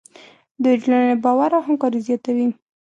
[0.63, 2.47] دوی د ټولنې باور او همکاري زیاتوي.